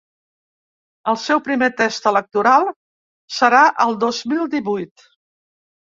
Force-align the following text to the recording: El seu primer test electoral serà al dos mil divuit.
El 1.13 1.17
seu 1.23 1.41
primer 1.49 1.69
test 1.83 2.09
electoral 2.11 2.65
serà 3.41 3.61
al 3.87 3.97
dos 4.05 4.23
mil 4.33 4.53
divuit. 4.55 5.07